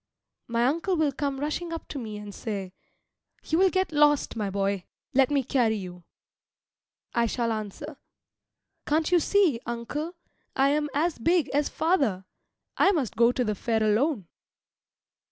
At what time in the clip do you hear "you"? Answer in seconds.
3.45-3.59, 5.75-6.05, 9.11-9.19